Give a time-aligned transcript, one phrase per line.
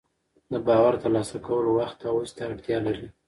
[0.51, 3.07] د باور ترلاسه کول وخت او هڅې ته اړتیا لري.